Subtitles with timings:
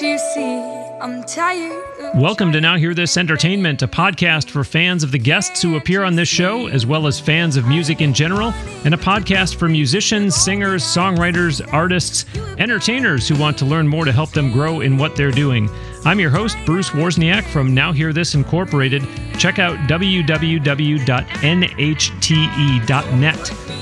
[0.00, 0.58] You see?
[1.00, 1.82] I'm tired.
[2.14, 6.02] Welcome to Now Hear This Entertainment, a podcast for fans of the guests who appear
[6.02, 8.52] on this show, as well as fans of music in general,
[8.84, 12.24] and a podcast for musicians, singers, songwriters, artists,
[12.58, 15.70] entertainers who want to learn more to help them grow in what they're doing.
[16.04, 19.06] I'm your host, Bruce Wozniak from Now Hear This Incorporated.
[19.38, 21.06] Check out www.nhte.net.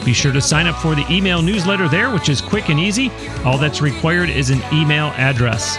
[0.05, 3.11] Be sure to sign up for the email newsletter there, which is quick and easy.
[3.45, 5.79] All that's required is an email address.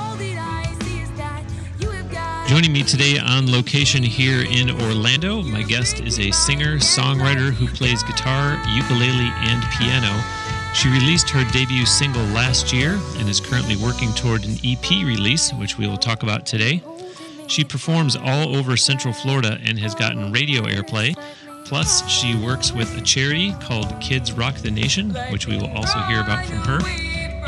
[2.51, 7.65] Joining me today on location here in Orlando, my guest is a singer songwriter who
[7.65, 10.21] plays guitar, ukulele, and piano.
[10.73, 15.53] She released her debut single last year and is currently working toward an EP release,
[15.53, 16.83] which we will talk about today.
[17.47, 21.15] She performs all over Central Florida and has gotten radio airplay.
[21.63, 25.99] Plus, she works with a charity called Kids Rock the Nation, which we will also
[25.99, 26.81] hear about from her.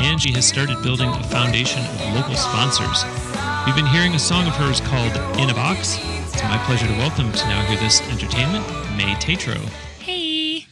[0.00, 3.53] And she has started building a foundation of local sponsors.
[3.66, 5.98] We've been hearing a song of hers called In a Box.
[5.98, 9.54] It's my pleasure to welcome to Now Hear This Entertainment, Mai Tatro.
[10.00, 10.66] Hey.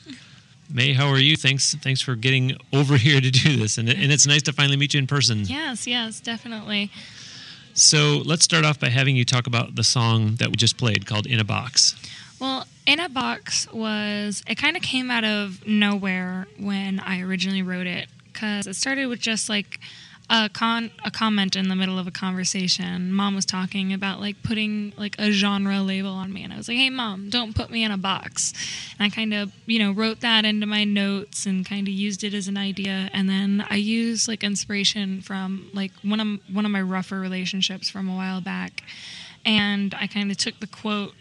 [0.70, 1.34] Mai, how are you?
[1.38, 4.76] Thanks, thanks for getting over here to do this, and, and it's nice to finally
[4.76, 5.44] meet you in person.
[5.44, 6.90] Yes, yes, definitely.
[7.72, 11.06] So let's start off by having you talk about the song that we just played
[11.06, 11.96] called "In a Box."
[12.38, 17.62] Well, In a Box was, it kind of came out of nowhere when I originally
[17.62, 19.80] wrote it because it started with just like
[20.30, 23.12] a, con- a comment in the middle of a conversation.
[23.12, 26.68] Mom was talking about like putting like a genre label on me, and I was
[26.68, 28.52] like, hey, mom, don't put me in a box.
[28.98, 32.24] And I kind of, you know, wrote that into my notes and kind of used
[32.24, 33.10] it as an idea.
[33.12, 37.90] And then I used like inspiration from like one of, one of my rougher relationships
[37.90, 38.82] from a while back.
[39.44, 41.14] And I kind of took the quote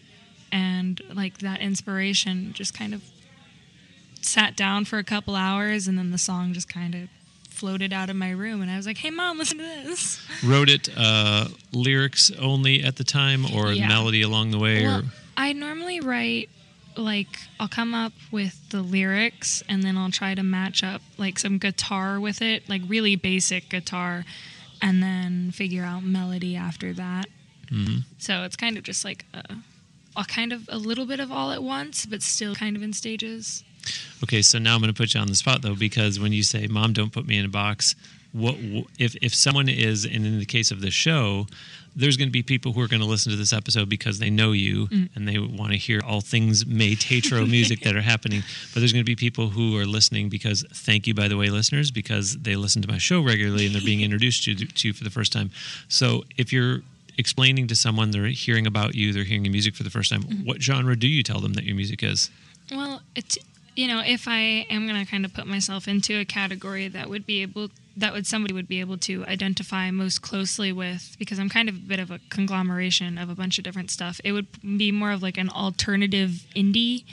[0.51, 3.01] and like that inspiration just kind of
[4.21, 7.09] sat down for a couple hours and then the song just kind of
[7.61, 10.67] floated out of my room and I was like, "Hey mom, listen to this." Wrote
[10.67, 13.87] it uh, lyrics only at the time, or Yeah.
[13.87, 15.03] melody along the way, Well, or
[15.37, 16.49] I normally write
[16.97, 21.37] like I'll come up with the lyrics and then I'll try to match up like
[21.37, 24.25] some guitar with it, like really basic guitar
[24.81, 27.27] and then figure out melody after that.
[27.69, 28.03] Mhm.
[28.17, 29.43] So it's kind of just like a,
[30.17, 32.91] a kind of a little bit of all at once, but still kind of in
[32.91, 33.63] stages.
[34.23, 36.43] Okay, so now I'm going to put you on the spot though, because when you
[36.43, 37.95] say "Mom, don't put me in a box,"
[38.31, 38.55] what
[38.99, 41.47] if if someone is, and in the case of the show,
[41.95, 44.29] there's going to be people who are going to listen to this episode because they
[44.29, 45.09] know you Mm.
[45.15, 48.43] and they want to hear all things Mai Tatro music that are happening.
[48.73, 51.49] But there's going to be people who are listening because, thank you, by the way,
[51.49, 54.93] listeners, because they listen to my show regularly and they're being introduced to, to you
[54.93, 55.49] for the first time.
[55.89, 56.81] So if you're
[57.17, 60.23] explaining to someone they're hearing about you, they're hearing your music for the first time,
[60.23, 60.45] Mm-hmm.
[60.45, 62.29] what genre do you tell them that your music is?
[62.71, 63.37] Well, it's
[63.75, 67.09] you know, if I am going to kind of put myself into a category that
[67.09, 71.37] would be able that would somebody would be able to identify most closely with because
[71.39, 74.21] I'm kind of a bit of a conglomeration of a bunch of different stuff.
[74.23, 77.03] It would be more of like an alternative indie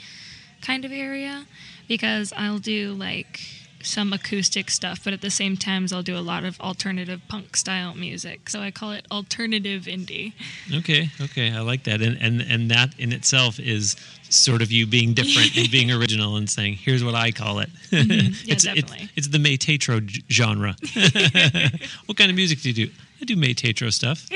[0.61, 1.45] kind of area
[1.87, 3.41] because I'll do like
[3.81, 7.55] some acoustic stuff, but at the same times I'll do a lot of alternative punk
[7.55, 8.49] style music.
[8.49, 10.33] So I call it alternative indie.
[10.73, 13.95] Okay, okay, I like that, and and and that in itself is
[14.29, 17.69] sort of you being different and being original and saying, "Here's what I call it."
[17.91, 18.09] Mm-hmm.
[18.49, 19.09] Yeah, it's, definitely.
[19.15, 20.75] It's, it's the Mai Tatro genre.
[22.05, 22.93] what kind of music do you do?
[23.21, 24.27] I do Mai Tatro stuff.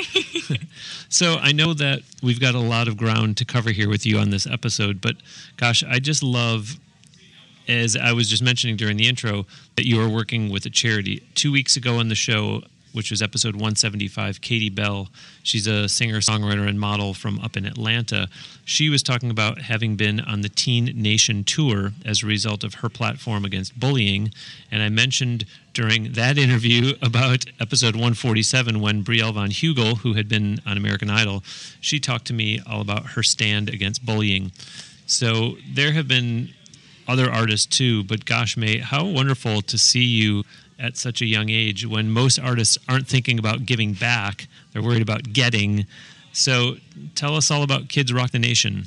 [1.09, 4.17] so I know that we've got a lot of ground to cover here with you
[4.17, 5.15] on this episode, but
[5.57, 6.77] gosh, I just love
[7.67, 9.45] as I was just mentioning during the intro,
[9.75, 11.23] that you are working with a charity.
[11.35, 12.63] Two weeks ago on the show,
[12.93, 15.09] which was episode 175, Katie Bell,
[15.41, 18.27] she's a singer, songwriter, and model from up in Atlanta.
[18.65, 22.75] She was talking about having been on the Teen Nation tour as a result of
[22.75, 24.31] her platform against bullying.
[24.71, 30.29] And I mentioned during that interview about episode 147 when Brielle Von Hugel, who had
[30.29, 31.43] been on American Idol,
[31.81, 34.51] she talked to me all about her stand against bullying.
[35.07, 36.53] So there have been
[37.07, 40.43] other artists too, but gosh, mate, how wonderful to see you
[40.79, 45.01] at such a young age when most artists aren't thinking about giving back, they're worried
[45.01, 45.85] about getting.
[46.31, 46.77] So
[47.15, 48.85] tell us all about Kids Rock the Nation.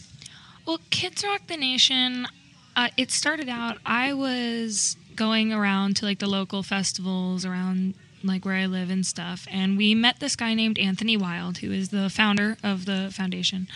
[0.67, 2.27] Well, Kids Rock the Nation,
[2.75, 8.45] uh, it started out, I was going around to like the local festivals around like
[8.45, 9.47] where I live and stuff.
[9.51, 13.69] And we met this guy named Anthony Wild, who is the founder of the foundation.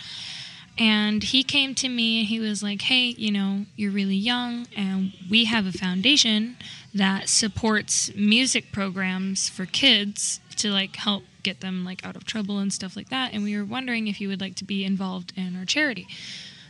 [0.77, 4.67] And he came to me and he was like, Hey, you know, you're really young,
[4.75, 6.57] and we have a foundation
[6.93, 12.59] that supports music programs for kids to like help get them like out of trouble
[12.59, 13.33] and stuff like that.
[13.33, 16.07] And we were wondering if you would like to be involved in our charity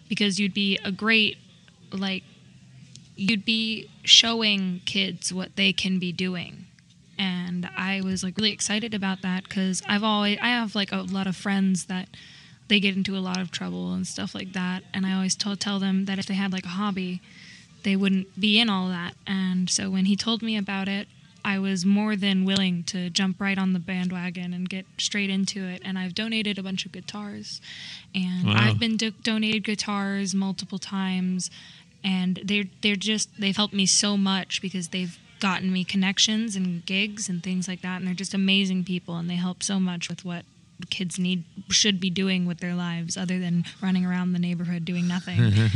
[0.10, 1.38] because you'd be a great,
[1.92, 2.24] like,
[3.16, 6.66] you'd be showing kids what they can be doing
[7.20, 11.02] and i was like really excited about that because i've always i have like a
[11.02, 12.08] lot of friends that
[12.72, 14.82] they get into a lot of trouble and stuff like that.
[14.94, 17.22] And i always tell, tell them that if they had like a hobby
[17.84, 19.16] they wouldn't be in all that.
[19.28, 21.08] And so when he told me about it
[21.44, 25.60] i was more than willing to jump right on the bandwagon and get straight into
[25.68, 25.82] it.
[25.84, 27.60] And i've donated a bunch of guitars.
[28.16, 28.56] And Wow.
[28.58, 31.52] i've been do- donated guitars multiple times.
[32.06, 36.86] And they're they're just they've helped me so much because they've gotten me connections and
[36.86, 37.98] gigs and things like that.
[37.98, 40.46] And they're just amazing people and they help so much with what
[40.90, 45.08] kids need should be doing with their lives other than running around the neighborhood doing
[45.08, 45.52] nothing.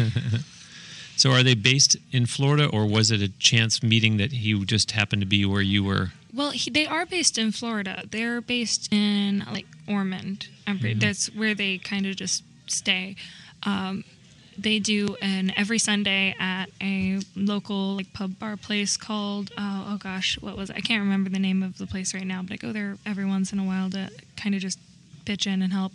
[1.17, 4.91] So are they based in Florida, or was it a chance meeting that he just
[4.91, 6.11] happened to be where you were?
[6.35, 8.03] well he, they are based in florida.
[8.11, 10.47] They're based in like ormond.
[10.65, 13.15] Pretty, that's where they kind of just stay.
[13.63, 14.03] Um,
[14.57, 19.97] they do an every Sunday at a local like pub bar place called oh, oh
[19.97, 20.75] gosh what was it?
[20.75, 23.25] I can't remember the name of the place right now but I go there every
[23.25, 24.79] once in a while to kind of just
[25.25, 25.91] pitch in and help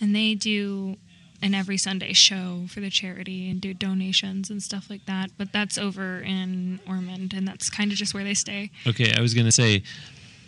[0.00, 0.96] and they do
[1.40, 5.52] an every Sunday show for the charity and do donations and stuff like that but
[5.52, 9.34] that's over in Ormond and that's kind of just where they stay Okay, I was
[9.34, 9.82] going to say,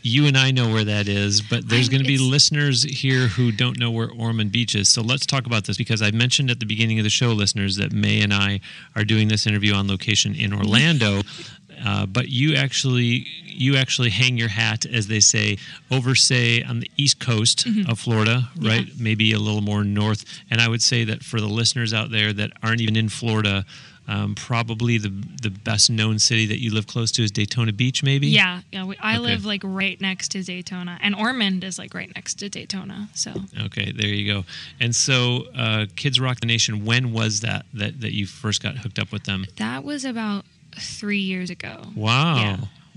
[0.03, 3.53] you and I know where that is, but there's going to be listeners here who
[3.53, 4.89] don't know where Ormond Beach is.
[4.89, 7.77] So let's talk about this because I mentioned at the beginning of the show, listeners,
[7.77, 8.61] that Mai and I
[8.97, 11.21] are doing this interview on location in Orlando.
[11.85, 15.59] Uh, but you actually you actually hang your hat, as they say,
[15.91, 18.87] over say on the east coast of Florida, right?
[18.99, 20.25] Maybe a little more north.
[20.51, 23.65] And I would say that for the listeners out there that aren't even in Florida,
[24.09, 25.11] um, probably the
[25.43, 28.27] the best known city that you live close to is Daytona Beach, maybe.
[28.29, 28.85] Yeah, yeah.
[28.85, 29.21] We, I Okay.
[29.21, 33.09] live like right next to Daytona, and Ormond is like right next to Daytona.
[33.15, 33.33] So
[33.67, 34.45] Okay, there you go.
[34.81, 36.85] And so, uh, Kids Rock the Nation.
[36.85, 39.47] When was that that that you first got hooked up with them?
[39.57, 40.45] that was about
[40.79, 41.83] three years ago.
[41.95, 42.57] Wow, Yeah.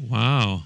[0.10, 0.64] wow.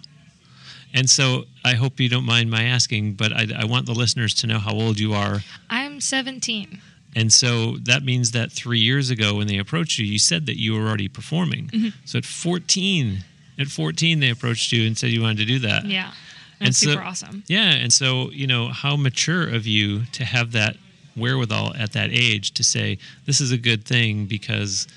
[0.94, 4.33] And so, I hope you don't mind my asking, but I, I want the listeners
[4.36, 5.42] to know how old you are.
[5.69, 6.80] I'm 17.
[7.15, 10.57] And so that means that three years ago, when they approached you, you said that
[10.59, 11.68] you were already performing.
[11.68, 11.88] Mm-hmm.
[12.06, 13.24] So at 14,
[13.59, 15.86] at 14, they approached you and said you wanted to do that.
[15.86, 16.12] Yeah,
[16.59, 17.44] And that's so- super awesome.
[17.48, 20.77] Yeah, and so you know how mature of you to have that
[21.15, 24.88] wherewithal at that age to say this is a good thing because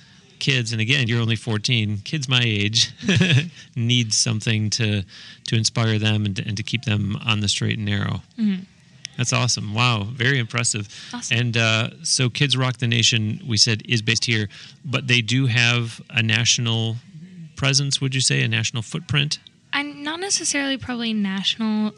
[0.41, 1.99] kids, and again, you're only 14.
[1.99, 2.93] Kids my age
[3.77, 5.05] need something to
[5.47, 8.23] to inspire them and to, and to keep them on the straight and narrow.
[9.17, 9.75] That's awesome!
[9.75, 10.89] Wow, very impressive.
[11.13, 11.37] Awesome.
[11.37, 14.49] And uh, so, Kids Rock the Nation, we said, is based here,
[14.85, 16.97] but they do have a national
[17.55, 18.01] presence.
[18.01, 19.39] Would you say a national footprint?
[19.73, 21.93] I'm not necessarily probably national,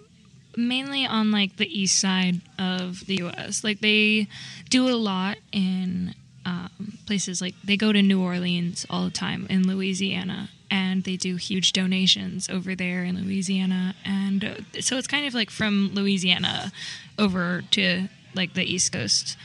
[0.57, 3.63] mainly on like the east side of the U.S.
[3.63, 4.27] Like they
[4.69, 9.47] do a lot in um, places like they go to New Orleans all the time
[9.49, 15.07] in Louisiana, and they do huge donations over there in Louisiana, and uh, so it's
[15.07, 16.73] kind of like from Louisiana
[17.19, 19.37] over to like the East Coast.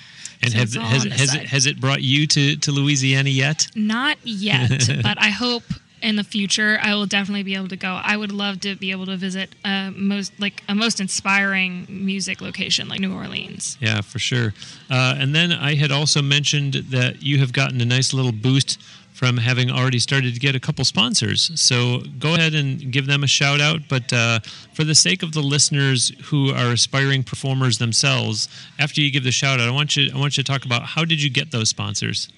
[0.42, 3.68] And So has, has, has, it, has it brought you to, to Louisiana yet?
[3.76, 5.64] Not yet, but I hope
[6.02, 8.00] in the future I will definitely be able to go.
[8.04, 12.42] I would love to be able to visit a most like a most inspiring music
[12.42, 13.78] location like New Orleans.
[13.80, 14.54] Yeah, for sure.
[14.90, 18.80] Uh, and then I had also mentioned that you have gotten a nice little boost
[19.18, 21.50] from having already started to get a couple sponsors.
[21.60, 23.82] So go ahead and give them a shout out.
[23.90, 24.42] But uh,
[24.74, 29.32] for the sake of the listeners who are aspiring performers themselves, after you give the
[29.32, 31.50] shout out, I want you I want you to talk about how did you get
[31.50, 32.30] those sponsors?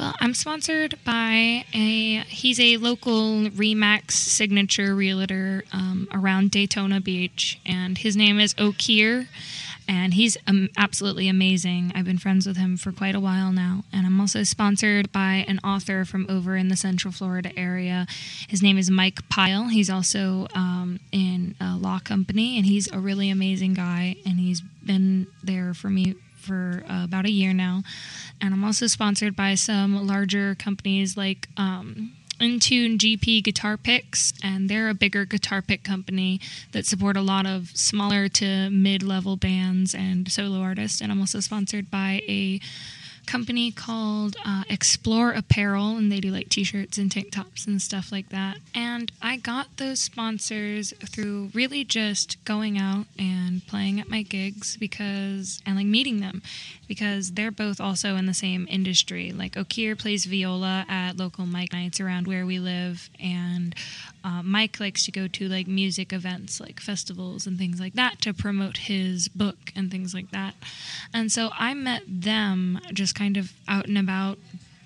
[0.00, 7.60] Well, I'm sponsored by a he's a local Remax signature realtor um, around Daytona Beach,
[7.66, 9.28] and his name is O'Keir,
[9.86, 11.92] and he's um, absolutely amazing.
[11.94, 15.44] I've been friends with him for quite a while now, and I'm also sponsored by
[15.46, 18.06] an author from over in the Central Florida area.
[18.48, 19.68] His name is Mike Pyle.
[19.68, 24.62] He's also um, in a law company, and he's a really amazing guy, and he's
[24.82, 27.82] been there for me for uh, about a year now.
[28.40, 34.68] And I'm also sponsored by some larger companies like um, Intune GP Guitar Picks, and
[34.70, 36.40] they're a bigger guitar pick company
[36.72, 41.02] that support a lot of smaller to mid level bands and solo artists.
[41.02, 42.60] And I'm also sponsored by a
[43.26, 47.80] company called uh, Explore Apparel, and they do like t shirts and tank tops and
[47.80, 48.58] stuff like that.
[48.74, 54.22] And And I got those sponsors through really just going out and playing at my
[54.22, 56.42] gigs because, and like meeting them
[56.90, 59.30] because they're both also in the same industry.
[59.30, 63.76] Like Okir plays viola at local mic nights around where we live, and
[64.24, 68.20] uh, Mike likes to go to like music events, like festivals and things like that,
[68.22, 70.54] to promote his book and things like that.
[71.14, 74.38] And so I met them just kind of out and about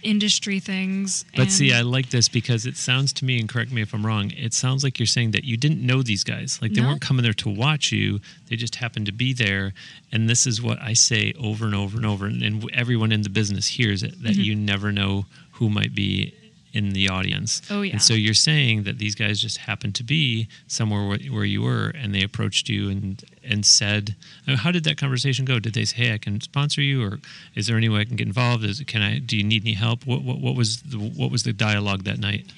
[0.05, 1.25] industry things.
[1.37, 4.05] But see, I like this because it sounds to me, and correct me if I'm
[4.05, 6.59] wrong, it sounds like you're saying that you didn't know these guys.
[6.63, 6.89] Like they No.
[6.89, 9.73] weren't coming there to watch you, they just happened to be there.
[10.13, 12.27] And this is what I say over and over and over.
[12.27, 14.41] And, and everyone in the business hears it that Mm-hmm.
[14.43, 16.35] you never know who might be
[16.75, 17.63] in the audience.
[17.71, 17.93] Oh, yeah.
[17.93, 21.63] And so you're saying that these guys just happened to be somewhere where, where you
[21.63, 24.17] were and they approached you and, and said,
[24.47, 25.61] I mean, how did that conversation go?
[25.61, 27.21] Did they say, hey, I can sponsor you or
[27.55, 28.65] is there any way I can get involved?
[28.65, 30.05] Is, can I, do you need any help?
[30.05, 32.53] What, what, what was the, what was the dialogue that night?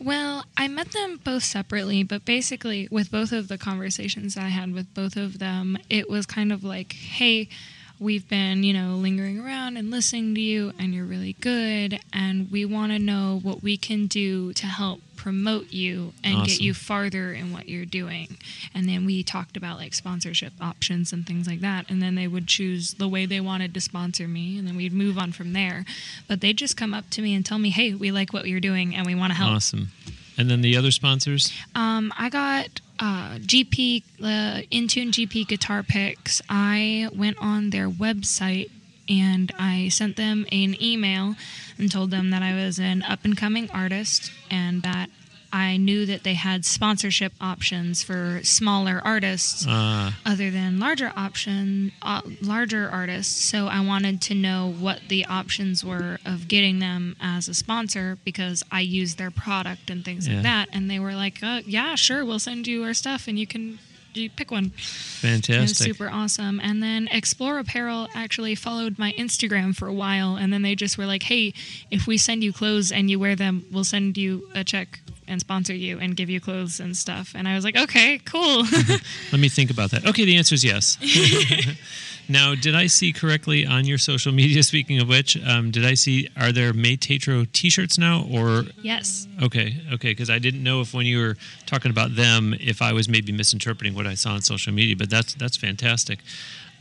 [0.00, 4.48] Well, I met them both separately, but basically, with both of the conversations that I
[4.48, 7.48] had with both of them, it was kind of like, hey,
[8.02, 12.50] we've been, you know, lingering around and listening to you, and you're really good, and
[12.50, 16.74] we want to know what we can do to help promote you and get you
[16.74, 18.36] farther in what you're doing.
[18.74, 21.88] And then we talked about like sponsorship options and things like that.
[21.88, 24.92] And then they would choose the way they wanted to sponsor me, and then we'd
[24.92, 25.84] move on from there.
[26.26, 28.60] But they'd just come up to me and tell me, hey, we like what you're
[28.60, 29.52] doing, and we want to help.
[29.52, 29.92] Awesome.
[30.36, 31.52] And then the other sponsors?
[31.74, 36.40] Um, I got uh, GP uh, Intune GP guitar picks.
[36.48, 38.70] I went on their website
[39.08, 41.34] and I sent them an email
[41.78, 45.10] and told them that I was an up and coming artist and that
[45.52, 51.92] I knew that they had sponsorship options for smaller artists Uh, other than larger option
[52.02, 53.34] uh, larger artists.
[53.44, 58.18] So i wanted to know what the options were of getting them as a sponsor
[58.24, 60.34] because i use their product and things Yeah.
[60.34, 60.68] like that.
[60.72, 63.78] And they were like uh, yeah sure we'll send you our stuff and you can
[64.14, 64.68] you pick one.
[65.22, 65.76] Fantastic.
[65.86, 66.60] super awesome.
[66.60, 70.36] And then explore apparel actually followed my instagram for a while.
[70.36, 71.54] And then they just were like hey
[71.90, 75.40] if we send you clothes and you wear them we'll send you a check and
[75.40, 78.64] sponsor you and give you clothes and stuff and i was like okay cool
[79.32, 80.06] Let me think about that.
[80.06, 80.98] Okay, the answer is yes.
[82.28, 84.62] now, did I see correctly on your social media?
[84.72, 89.26] Speaking of which, um, did I see are there Mai Tatro T-shirts now, or yes
[89.42, 90.10] okay, okay?
[90.10, 91.36] Because I didn't know if when you were
[91.66, 94.96] talking about them, if I was maybe misinterpreting what I saw on social media.
[94.96, 96.18] But that's that's fantastic.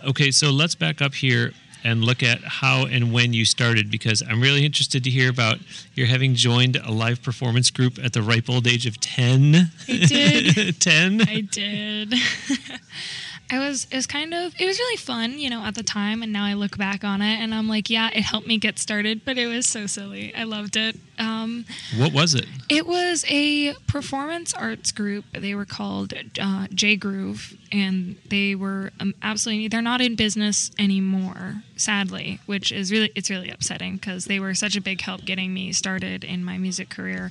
[0.03, 4.21] Okay, so let's back up here and look at how and when you started because
[4.27, 5.59] I'm really interested to hear about
[5.95, 9.55] your having joined a live performance group at the ripe old age of 10.
[9.87, 10.79] I did.
[10.79, 11.21] 10?
[11.21, 12.13] I did.
[13.53, 16.23] I was it was kind of it was really fun, you know, at the time
[16.23, 18.79] and now I look back on it and I'm like, yeah, it helped me get
[18.79, 20.33] started, but it was so silly.
[20.33, 20.95] I loved it.
[21.21, 21.65] Um,
[21.97, 22.45] What was it?
[22.69, 25.25] it was a performance arts group.
[25.33, 29.67] They were called uh, J Groove, and they were um, absolutely.
[29.67, 34.53] They're not in business anymore, sadly, which is really it's really upsetting because they were
[34.55, 37.29] such a big help getting me started in my music career.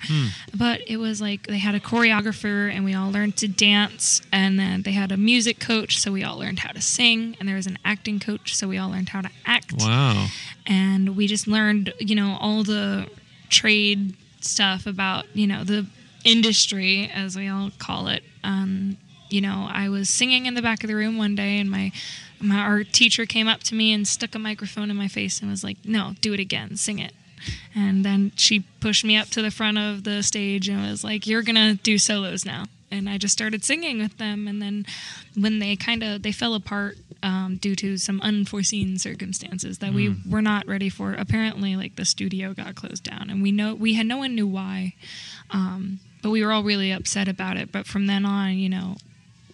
[0.56, 4.58] But it was like they had a choreographer, and we all learned to dance, and
[4.58, 7.56] then they had a music coach, so we all learned how to sing, and there
[7.56, 10.28] was an acting coach, so we all learned how to act Wow.
[10.66, 13.06] and we just learned you know all the
[13.50, 15.86] trade stuff about you know the
[16.24, 18.22] industry as we all call it.
[18.42, 18.96] Um,
[19.28, 21.92] you know i was singing in the back of the room one day and my
[22.40, 25.50] my our teacher came up to me and stuck a microphone in my face and
[25.50, 26.76] was like no do it again.
[26.76, 27.12] Sing it.
[27.74, 31.26] And then she pushed me up to the front of the stage and was like
[31.26, 34.48] you're gonna do solos now and i just started singing with them.
[34.48, 34.86] And then
[35.34, 40.16] when they kind of they fell apart um, due to some unforeseen circumstances that we
[40.28, 41.12] were not ready for.
[41.12, 44.46] Apparently like the studio got closed down and we know we had no one knew
[44.46, 44.94] why
[45.50, 47.72] um, but we were all really upset about it.
[47.72, 48.96] But from then on you know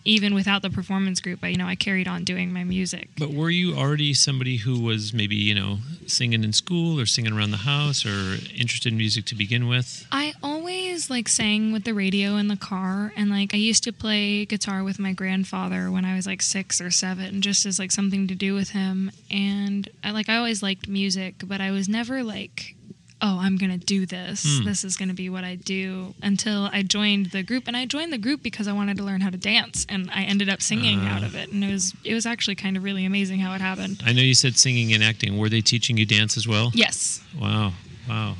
[0.06, 3.32] even without the performance group I, you know i carried on doing my music But
[3.32, 7.50] were you already somebody who was maybe, you know, singing in school or singing around
[7.50, 10.06] the house or interested in music to begin with?
[10.12, 13.92] I always like sang with the radio in the car and like I used to
[13.92, 17.90] play guitar with my grandfather when I was like 6 or 7 just as like
[17.90, 21.88] something to do with him and I like I always liked music but I was
[21.88, 22.75] never like
[23.22, 24.64] oh I'm going to do this Hmm.
[24.64, 27.86] this is going to be what I do until I joined the group and I
[27.86, 30.60] joined the group because I wanted to learn how to dance and I ended up
[30.60, 31.16] singing Ah.
[31.16, 33.60] out of it and it was it was actually kind of really amazing how it
[33.60, 34.02] happened.
[34.04, 35.38] I know you said singing and acting.
[35.38, 36.70] Were they teaching you dance as well?
[36.74, 37.20] Yes.
[37.40, 37.72] Wow.
[38.08, 38.36] Wow.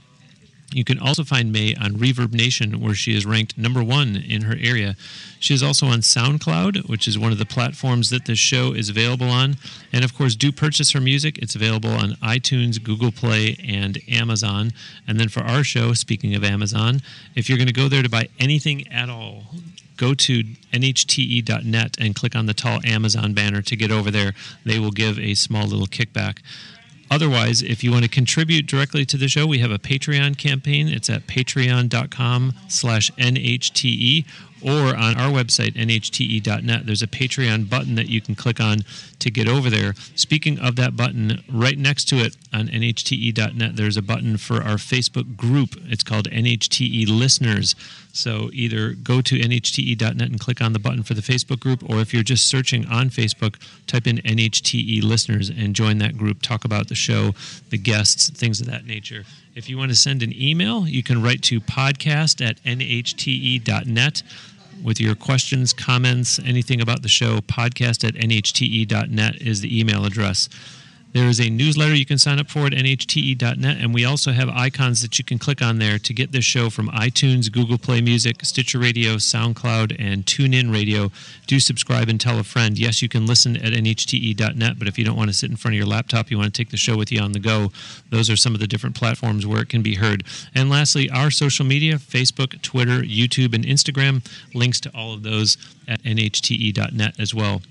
[0.74, 4.42] You can also find Mai on Reverb Nation, where she is ranked number one in
[4.44, 4.96] her area.
[5.40, 8.90] She is also on SoundCloud, which is one of the platforms that this show is
[8.90, 9.58] available on.
[9.92, 11.38] And of course, do purchase her music.
[11.38, 14.72] It's available on iTunes, Google Play, and Amazon.
[15.08, 17.02] And then for our show, speaking of Amazon,
[17.36, 19.44] if you're going to go there to buy anything at all,
[19.98, 24.34] go to nhte.net and click on the tall Amazon banner to get over there.
[24.66, 26.40] They will give a small little kickback.
[27.12, 30.88] Otherwise, if you want to contribute directly to the show, we have a Patreon campaign.
[30.88, 34.26] It's at patreon.com slash NHTE
[34.64, 36.86] or on our website, nhte.net.
[36.86, 38.84] There's a Patreon button that you can click on
[39.20, 39.94] to get over there.
[40.16, 44.76] Speaking of that button, right next to it on nhte.net, there's a button for our
[44.76, 45.76] Facebook group.
[45.86, 47.76] It's called NHTE Listeners.
[48.12, 52.00] So either go to nhte.net and click on the button for the Facebook group, or
[52.00, 53.56] if you're just searching on Facebook,
[53.88, 56.42] type in NHTE Listeners and join that group.
[56.42, 57.34] Talk about the show,
[57.70, 59.24] the guests, things of that nature.
[59.56, 64.24] If you want to send an email, you can write to podcast at nhte.net
[64.82, 67.40] with your questions, comments, anything about the show.
[67.40, 70.50] Podcast at nhte.net is the email address.
[71.14, 74.50] There is a newsletter you can sign up for at nhte.net, and we also have
[74.50, 78.02] icons that you can click on there to get this show from iTunes, Google Play
[78.02, 81.12] Music, Stitcher Radio, SoundCloud, and TuneIn Radio.
[81.46, 82.80] Do subscribe and tell a friend.
[82.80, 85.76] Yes, you can listen at nhte.net, but if you don't want to sit in front
[85.76, 87.72] of your laptop, you want to take the show with you on the go,
[88.10, 90.24] those are some of the different platforms where it can be heard.
[90.56, 94.26] And lastly, our social media Facebook, Twitter, YouTube, and Instagram.
[94.56, 97.62] Links to all of those at nhte.net as well.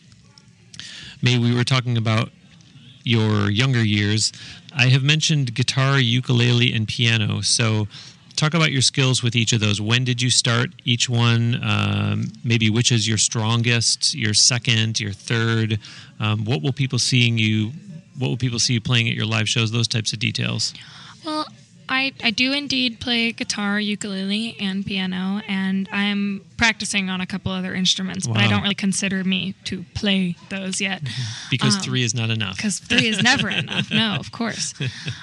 [1.21, 2.31] Mai we were talking about
[3.05, 4.33] your younger years.
[4.77, 7.41] I have mentioned guitar, ukulele, and piano.
[7.43, 7.89] So,
[8.37, 9.81] talk about your skills with each of those.
[9.81, 11.61] When did you start each one?
[11.63, 15.79] Um, maybe which is your strongest, your second, your third?
[16.19, 17.73] Um, what will people seeing you?
[18.19, 19.71] What will people see you playing at your live shows?
[19.71, 20.75] Those types of details.
[21.25, 21.47] Well,
[21.89, 27.53] I, I do indeed play guitar, ukulele, and piano, and I'm practicing on a couple
[27.53, 31.03] other instruments, but I don't really consider me to play those yet.
[31.51, 32.57] Because Um, three is not enough.
[32.57, 33.91] because three is never enough.
[33.91, 34.75] No, of course.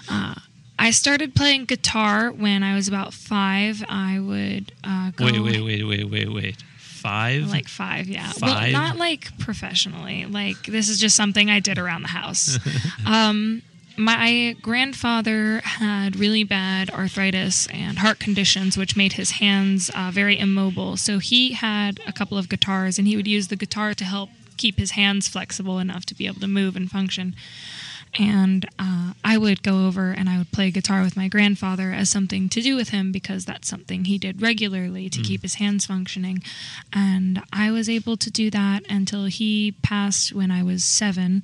[0.10, 0.36] Uh,
[0.82, 3.84] I started playing guitar when I was about five.
[3.90, 6.56] I would uh, go Wait, wait, wait, wait, wait, wait.
[6.78, 7.50] Five?
[7.50, 8.30] like five, yeah.
[8.32, 8.42] Five?
[8.42, 10.26] Well, not like professionally.
[10.26, 12.58] Like this is just something I did around the house.
[13.06, 13.62] um,
[14.00, 20.40] my grandfather had really bad arthritis and heart conditions, which made his hands uh, very
[20.40, 20.96] immobile.
[20.96, 24.30] So he had a couple of guitars, and he would use the guitar to help
[24.56, 27.36] keep his hands flexible enough to be able to move and function.
[28.18, 32.10] And uh, I would go over and I would play guitar with my grandfather as
[32.10, 35.86] something to do with him because that's something he did regularly to keep his hands
[35.86, 36.42] functioning.
[36.92, 41.44] And I was able to do that until he passed when I was seven.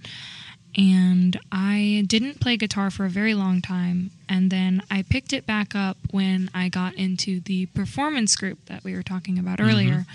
[0.77, 4.11] And I didn't play guitar for a very long time.
[4.27, 8.83] And then I picked it back up when I got into the performance group that
[8.83, 10.05] we were talking about earlier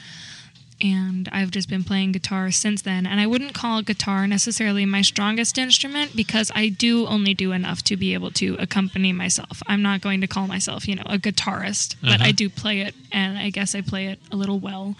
[0.83, 3.07] and I've just been playing guitar since then.
[3.07, 7.83] And I wouldn't call guitar necessarily my strongest instrument because I do only do enough
[7.85, 9.62] to be able to accompany myself.
[9.66, 12.25] I'm not going to call myself, you know, a guitarist, but Uh-huh.
[12.25, 14.96] I do play it, and I guess I play it a little well.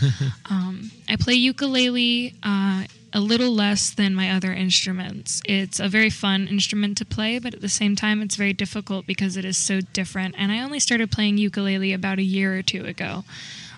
[0.50, 2.34] um, I play ukulele.
[2.42, 5.40] Uh, a little less than my other instruments.
[5.46, 9.06] It's a very fun instrument to play, but at the same time, it's very difficult
[9.06, 10.34] because it is so different.
[10.36, 13.24] And I only started playing ukulele about a year or two ago.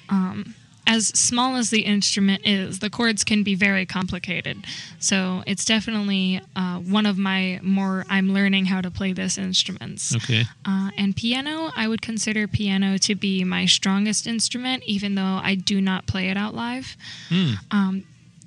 [0.08, 0.54] Um,
[0.86, 4.64] as small as the instrument is, the chords can be very complicated.
[5.00, 10.14] So it's definitely uh, one of my more I'm learning how to play this instruments.
[10.14, 10.44] Okay.
[10.64, 15.56] Uh, and piano, I would consider piano to be my strongest instrument, even though I
[15.56, 16.96] do not play it out live.
[17.28, 17.52] Hmm.
[17.70, 18.04] Um,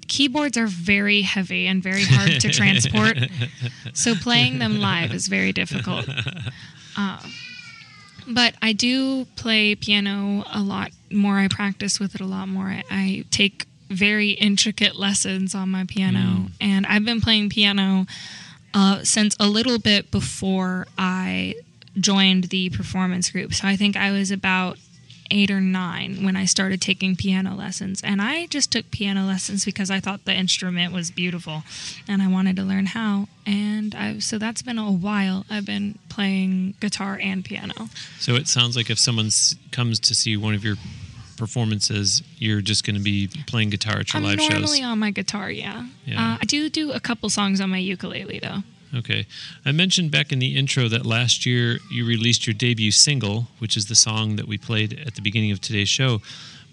[0.10, 3.18] keyboards are very heavy and very hard to transport,
[3.94, 6.10] so playing them live is very difficult.
[6.98, 7.22] Uh,
[8.28, 11.38] but I do play piano a lot more.
[11.38, 12.66] I practice with it a lot more.
[12.66, 18.06] I, I take very intricate lessons on my piano, and I've been playing piano
[18.74, 21.56] uh, since a little bit before I
[21.98, 23.54] joined the performance group.
[23.54, 24.78] So I think I was about
[25.32, 28.02] eight or nine when I started taking piano lessons.
[28.04, 31.64] And I just took piano lessons because I thought the instrument was beautiful
[32.08, 33.28] and I wanted to learn how.
[33.46, 35.46] And I, so that's been a while.
[35.50, 37.90] I've been playing guitar and piano.
[38.20, 39.30] So it sounds like if someone
[39.72, 40.76] comes to see one of your
[41.38, 44.86] performances, you're just going to be playing guitar at your I'm live normally shows.
[44.86, 45.86] on my guitar, yeah.
[46.06, 46.34] Yeah.
[46.34, 48.60] Uh, I do do a couple songs on my ukulele though.
[48.96, 49.28] Okay.
[49.66, 53.78] I mentioned back in the intro that last year you released your debut single, which
[53.78, 56.22] is the song that we played at the beginning of today's show.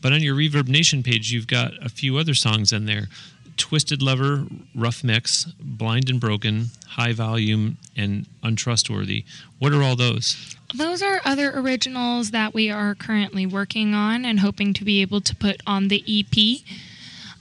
[0.00, 3.08] But on your Reverb Nation page, you've got a few other songs in there
[3.56, 9.24] Twisted Lover, Rough Mix, Blind and Broken, High Volume, and Untrustworthy.
[9.58, 10.56] What are all those?
[10.74, 15.20] Those are other originals that we are currently working on and hoping to be able
[15.22, 16.60] to put on the EP.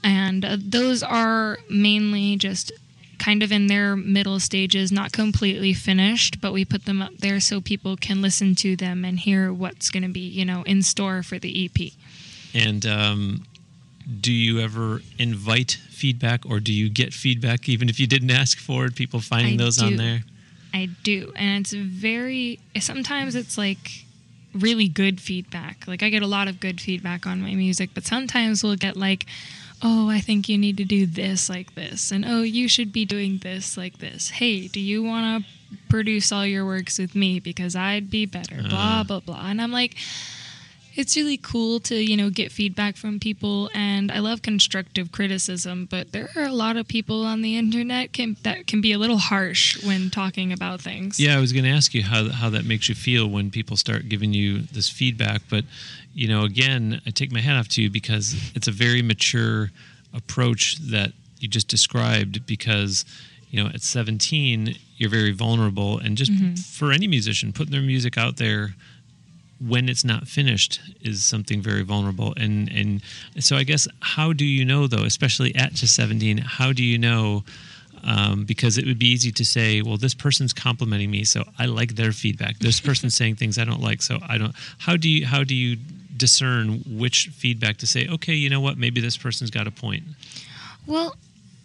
[0.03, 2.71] And uh, those are mainly just
[3.25, 7.39] kind of in their middle stages, not completely finished, but we put them up there
[7.39, 10.83] so people can listen to them and hear what's going to be, you know, in
[10.83, 11.91] store for the EP.
[12.53, 13.47] And um,
[14.21, 18.59] do you ever invite feedback or do you get feedback even if you didn't ask
[18.59, 18.93] for it?
[18.93, 20.23] People finding I those on there?
[20.71, 21.33] I do.
[21.35, 24.05] And it's very, sometimes it's like
[24.53, 25.87] really good feedback.
[25.87, 28.95] Like I get a lot of good feedback on my music, but sometimes we'll get
[28.95, 29.25] like,
[29.85, 32.11] oh, I think you need to do this like this.
[32.11, 34.31] And oh, you should be doing this like this.
[34.31, 37.39] Hey, do you want to produce all your works with me?
[37.39, 38.55] Because I'd be better.
[38.55, 39.03] Blah, uh-huh.
[39.03, 39.45] blah, blah.
[39.45, 39.95] And I'm like,
[40.95, 45.87] it's really cool to you know get feedback from people and i love constructive criticism
[45.89, 48.97] but there are a lot of people on the internet can, that can be a
[48.97, 51.19] little harsh when talking about things.
[51.19, 53.77] Yeah, I was going to ask you how how that makes you feel when people
[53.77, 55.65] start giving you this feedback, but
[56.13, 59.71] you know, again, I take my hat off to you because it's a very mature
[60.13, 63.05] approach that you just described because
[63.51, 66.55] you know, at 17, you're very vulnerable and just mm-hmm.
[66.55, 68.75] for any musician putting their music out there
[69.59, 72.33] when it's not finished is something very vulnerable.
[72.37, 73.01] And and
[73.39, 76.97] so i guess how do you know though especially at just 17 how do you
[76.97, 77.43] know
[78.03, 81.65] um, because it would be easy to say well this person's complimenting me so i
[81.65, 82.59] like their feedback.
[82.59, 85.55] This person's saying things i don't like so i don't how do you how do
[85.55, 85.77] you
[86.15, 90.03] discern which feedback to say okay you know what maybe this person's got a point?
[90.85, 91.15] Well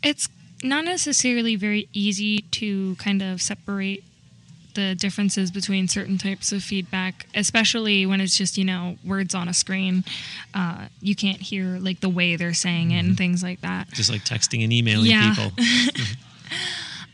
[0.02, 0.28] it's
[0.62, 4.04] not necessarily very easy to kind of separate
[4.74, 9.48] the differences between certain types of feedback, especially when it's just, you know, words on
[9.48, 10.04] a screen.
[10.54, 13.88] Uh, you can't hear like the way they're saying it and things like that.
[13.92, 15.34] just like texting and emailing Yeah.
[15.34, 15.52] people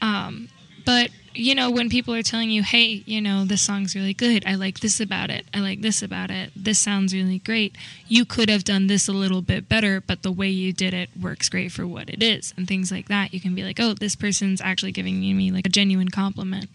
[0.84, 4.44] But, you know, when people are telling you, hey, you know, this song's really good.
[4.46, 5.44] I like this about it.
[5.52, 6.52] I like this about it.
[6.54, 7.74] This sounds really great.
[8.06, 11.10] You could have done this a little bit better, but the way you did it
[11.20, 12.54] works great for what it is.
[12.56, 13.34] And things like that.
[13.34, 16.68] You can be like, oh, this person's actually giving me like a genuine compliment.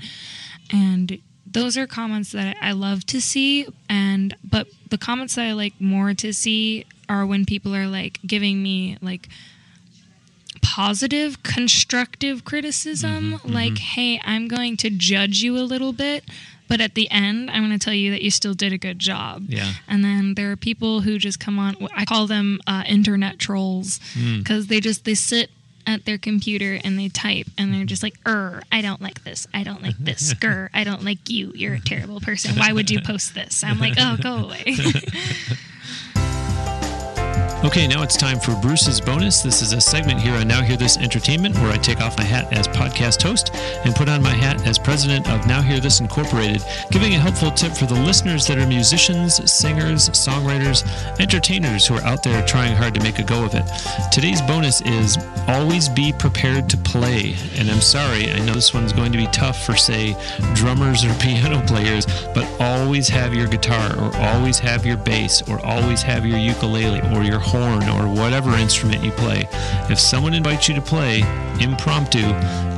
[0.71, 3.67] And those are comments that I love to see.
[3.89, 8.19] And, but the comments that I like more to see are when people are like
[8.25, 9.27] giving me like,
[10.61, 13.11] positive, constructive criticism.
[13.11, 13.53] Mm-hmm, mm-hmm.
[13.53, 16.23] Like, hey, I'm going to judge you a little bit,
[16.67, 18.97] but at the end, I'm going to tell you that you still did a good
[18.97, 19.43] job.
[19.47, 19.73] Yeah.
[19.89, 21.75] And then there are people who just come on.
[21.93, 24.39] I call them uh, internet trolls hmm.
[24.39, 25.51] because they just they sit
[25.87, 29.47] at their computer and they type and they're just like, "Er, I don't like this.
[29.53, 30.33] I don't like this.
[30.41, 31.51] Grr, I don't like you.
[31.55, 32.55] You're a terrible person.
[32.55, 34.75] Why would you post this?" I'm like, "Oh, go away."
[37.63, 39.43] Okay, now it's time for Bruce's bonus.
[39.43, 42.23] This is a segment here on Now Hear This Entertainment where I take off my
[42.23, 43.53] hat as podcast host
[43.85, 47.51] and put on my hat as president of Now Hear This Incorporated, giving a helpful
[47.51, 50.87] tip for the listeners that are musicians, singers, songwriters,
[51.19, 53.63] entertainers who are out there trying hard to make a go of it.
[54.11, 57.35] Today's bonus is always be prepared to play.
[57.57, 60.15] And I'm sorry, I know this one's going to be tough for, say,
[60.55, 65.63] drummers or piano players, but always have your guitar or always have your bass or
[65.63, 69.47] always have your ukulele or your horn or whatever instrument you play.
[69.89, 71.19] If someone invites you to play
[71.59, 72.19] impromptu,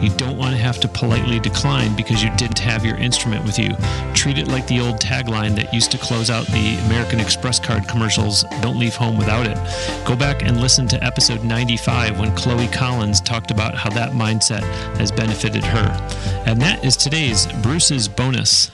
[0.02, 3.60] you don't want to have to politely decline because you didn't have your instrument with
[3.60, 3.76] you.
[4.14, 7.88] Treat it like the old tagline that used to close out the American Express card
[7.88, 9.58] commercials don't leave home without it.
[10.08, 14.64] Go back and listen to episode 95 when Chloe Collins talked about how that mindset
[14.98, 16.44] has benefited her.
[16.46, 18.72] And that is today's Bruce's bonus.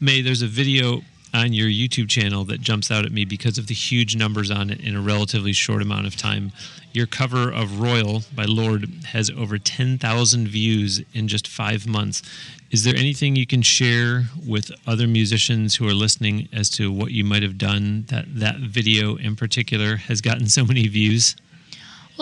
[0.00, 1.02] Mai, there's a video
[1.34, 4.70] on your YouTube channel that jumps out at me because of the huge numbers on
[4.70, 6.52] it in a relatively short amount of time.
[6.92, 12.22] Your cover of Royal by Lorde has over 10,000 views in just five months.
[12.70, 17.12] Is there anything you can share with other musicians who are listening as to what
[17.12, 21.34] you might have done that that video in particular has gotten so many views?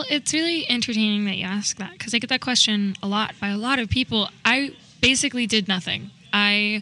[0.01, 3.35] Well, it's really entertaining that you ask that because I get that question a lot
[3.39, 4.31] by a lot of people.
[4.47, 6.11] I basically did nothing.
[6.33, 6.81] I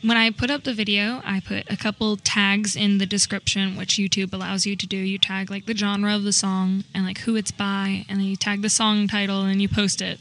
[0.00, 3.96] when I put up the video, I put a couple tags in the description, which
[3.96, 4.96] YouTube allows you to do.
[4.96, 8.26] You tag like the genre of the song and like who it's by, and then
[8.26, 10.18] you tag the song title and you post it.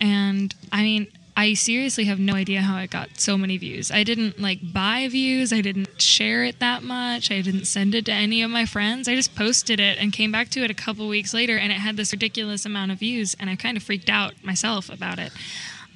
[0.00, 1.08] And I mean,
[1.40, 3.90] I seriously have no idea how it got so many views.
[3.90, 8.04] I didn't like buy views, I didn't share it that much, I didn't send it
[8.04, 9.08] to any of my friends.
[9.08, 11.76] I just posted it and came back to it a couple weeks later and it
[11.78, 15.32] had this ridiculous amount of views and I kind of freaked out myself about it.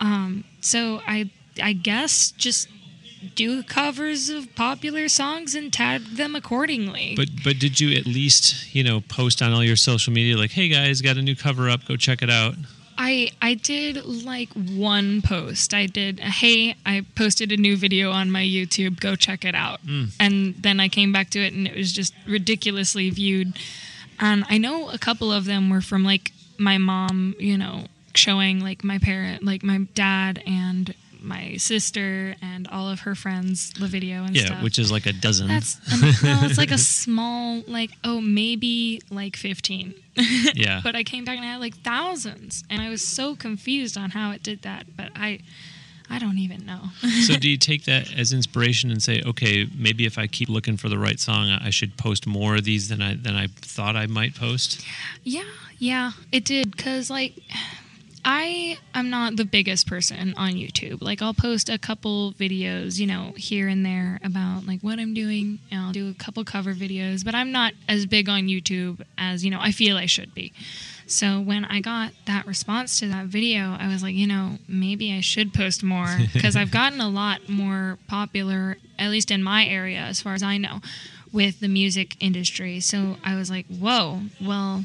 [0.00, 1.30] Um, so I
[1.62, 2.68] I guess just
[3.34, 7.12] do covers of popular songs and tag them accordingly.
[7.16, 10.52] But but did you at least, you know, post on all your social media like,
[10.52, 12.54] "Hey guys, got a new cover up, go check it out."
[12.96, 15.74] I I did like one post.
[15.74, 19.00] I did hey, I posted a new video on my YouTube.
[19.00, 19.80] Go check it out.
[19.80, 20.04] Hmm.
[20.20, 23.58] And then I came back to it and it was just ridiculously viewed.
[24.20, 28.60] And I know a couple of them were from like my mom, you know, showing
[28.60, 33.86] like my parent, like my dad and my sister and all of her friends the
[33.86, 34.42] video and stuff.
[34.42, 34.62] Yeah, stuff.
[34.62, 35.48] which is like a dozen.
[35.48, 35.78] that's
[36.22, 39.94] no, it's like a small like oh maybe like 15
[40.54, 40.80] yeah.
[40.82, 44.10] but I came back and I had like thousands, and I was so confused on
[44.10, 44.96] how it did that.
[44.96, 45.40] But I,
[46.08, 46.90] I don't even know.
[47.26, 50.76] so do you take that as inspiration and say, okay, maybe if I keep looking
[50.76, 53.96] for the right song, I should post more of these than I than I thought
[53.96, 54.84] I might post?
[55.24, 55.42] yeah,
[55.78, 56.76] yeah, it did.
[56.76, 57.34] Cause like,
[58.24, 61.02] I am not the biggest person on YouTube.
[61.02, 65.12] Like, I'll post a couple videos, you know, here and there about like what I'm
[65.12, 67.24] doing, and I'll do a couple cover videos.
[67.24, 70.52] But I'm not as big on YouTube as you know I feel I should be.
[71.06, 75.12] So when I got that response to that video, I was like, you know, maybe
[75.12, 79.66] I should post more because I've gotten a lot more popular, at least in my
[79.66, 80.80] area, as far as I know,
[81.30, 82.80] with the music industry.
[82.80, 84.84] So I was like, whoa, well,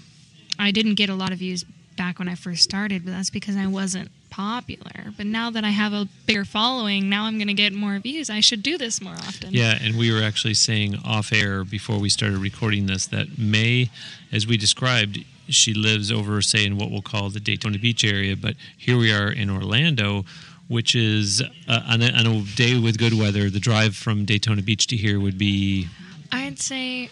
[0.57, 1.63] I didn't get a lot of views
[1.99, 5.11] back when I first started, but that's because I wasn't popular.
[5.17, 8.29] But now that I have a bigger following, now I'm going to get more views.
[8.29, 9.49] I should do this more often.
[9.51, 13.89] Yeah, and we were actually saying off air before we started recording this that Mai,
[14.31, 18.37] as we described, she lives over, say, in what we'll call the Daytona Beach area,
[18.37, 20.23] but here we are in Orlando,
[20.69, 23.49] which is uh, on, a, on a day with good weather.
[23.49, 25.87] The drive from Daytona Beach to here would be
[26.31, 27.09] I'd say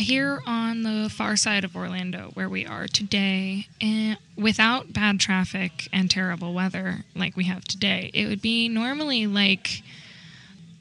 [0.00, 5.88] here on the far side of Orlando, where we are today, eh, without bad traffic
[5.92, 9.82] and terrible weather like we have today, it would be normally like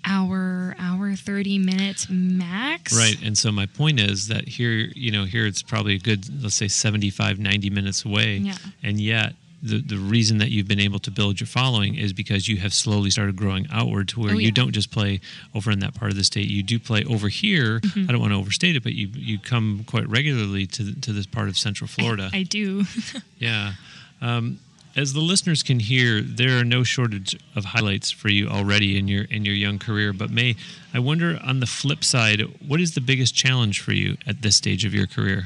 [0.06, 2.96] hour, hour, 30 minutes max.
[2.96, 3.22] Right.
[3.24, 6.56] And so my point is that here, you know, here it's probably a good, let's
[6.56, 8.38] say 75, 90 minutes away.
[8.38, 8.56] Yeah.
[8.82, 12.48] And yet, the, the reason that you've been able to build your following is because
[12.48, 15.20] you have slowly started growing outward to where Oh, you don't just play
[15.54, 16.48] over in that part of the state.
[16.48, 17.80] You do play over here.
[17.80, 18.06] Mm-hmm.
[18.08, 21.26] I don't want to overstate it, but you you come quite regularly to to this
[21.26, 22.30] part of Central Florida.
[22.34, 22.84] I do.
[23.38, 23.74] Yeah.
[24.22, 24.60] Um,
[24.96, 29.08] as the listeners can hear, there are no shortage of highlights for you already in
[29.08, 30.12] your in your young career.
[30.14, 30.56] But Mai,
[30.94, 34.56] I wonder on the flip side, what is the biggest challenge for you at this
[34.58, 35.46] stage of your career?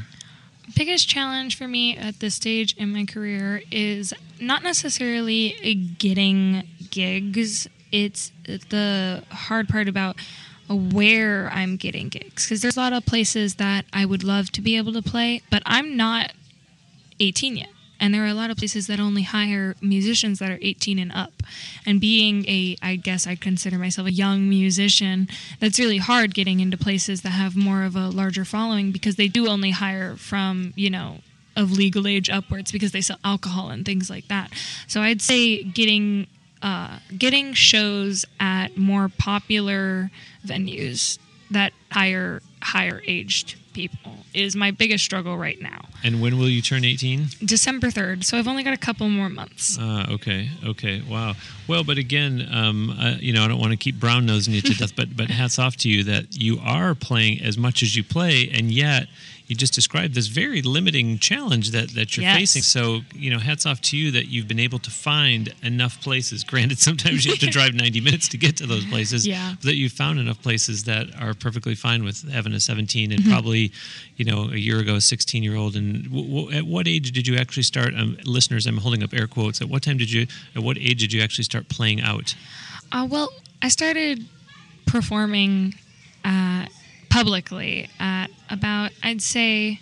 [0.75, 7.67] Biggest challenge for me at this stage in my career is not necessarily getting gigs.
[7.91, 10.15] It's the hard part about
[10.69, 14.61] where I'm getting gigs because there's a lot of places that I would love to
[14.61, 16.31] be able to play, but I'm not
[17.19, 17.69] 18 yet.
[18.03, 21.09] And there are a lot of places that only hire musicians that are 18 and
[21.13, 21.41] up.
[21.85, 25.29] And being a, I guess I'd consider myself a young musician,
[25.61, 29.29] that's really hard getting into places that have more of a larger following because they
[29.29, 31.19] do only hire from, you know,
[31.55, 34.51] of legal age upwards because they sell alcohol and things like that.
[34.85, 36.27] So I'd say getting
[36.61, 40.11] uh, getting shows at more popular
[40.45, 41.19] venues
[41.51, 45.81] that hire higher aged people is my biggest struggle right now.
[46.03, 47.27] And when will you turn 18?
[47.45, 49.77] December 3rd, so I've only got a couple more months.
[49.77, 51.33] Uh, okay, okay, wow.
[51.67, 54.61] Well, but again, um, uh, you know, I don't want to keep brown nosing you
[54.61, 57.95] to death, but but hats off to you that you are playing as much as
[57.95, 59.07] you play, and yet,
[59.53, 62.37] you just described this very limiting challenge that, that you're Yes.
[62.39, 62.63] facing.
[62.63, 66.43] So, you know, hats off to you that you've been able to find enough places.
[66.51, 69.27] Granted, sometimes you have to drive 90 minutes to get to those places.
[69.27, 69.53] Yeah.
[69.55, 73.11] But that you've found enough places that are perfectly fine with having a 17 Mm-hmm.
[73.23, 73.71] and probably,
[74.17, 75.75] you know, a year ago, a 16 year old.
[75.75, 77.93] And w- w- at what age did you actually start?
[77.95, 79.61] Um, listeners, I'm holding up air quotes.
[79.61, 82.33] At what time did you, at what age did you actually start playing out?
[82.91, 83.29] Uh, well,
[83.61, 84.25] I started
[84.85, 85.73] performing
[86.25, 86.65] uh,
[87.13, 89.79] publicly at about, I'd say,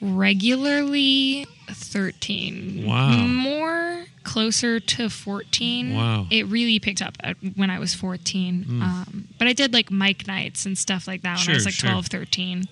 [0.00, 2.84] regularly 13.
[2.86, 3.16] Wow.
[3.26, 5.94] More closer to 14.
[5.94, 6.26] Wow.
[6.30, 8.66] It really picked up at, when I was 14.
[8.82, 11.64] Um, but I did like mic nights and stuff like that when Sure, I was
[11.64, 11.90] like sure.
[11.90, 12.64] 12, 13.